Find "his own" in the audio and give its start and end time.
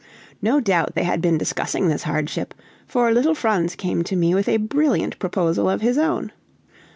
5.81-6.31